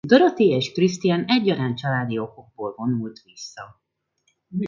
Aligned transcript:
Dorothy 0.07 0.49
és 0.49 0.71
Christine 0.71 1.23
egyaránt 1.27 1.77
családi 1.77 2.17
okokból 2.17 2.73
vonult 2.77 3.21
vissza. 3.23 3.79